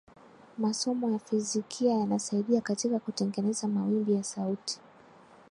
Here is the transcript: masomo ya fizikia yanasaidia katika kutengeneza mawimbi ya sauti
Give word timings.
masomo 0.57 1.11
ya 1.11 1.19
fizikia 1.19 1.93
yanasaidia 1.93 2.61
katika 2.61 2.99
kutengeneza 2.99 3.67
mawimbi 3.67 4.13
ya 4.13 4.23
sauti 4.23 4.79